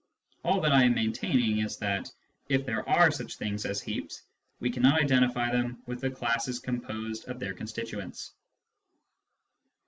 [0.43, 2.09] All that I am maintaining is that,
[2.49, 4.23] if there are such things as heaps,
[4.59, 8.31] we cannot identify them with the classes composed of their constituents.